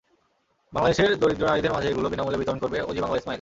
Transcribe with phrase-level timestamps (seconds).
[0.73, 3.29] বাংলাদেশের দরিদ্র নারীদের মাঝে এগুলো বিনা মূল্যে বিতরণ করবে অজি বাংলা স্মাইল।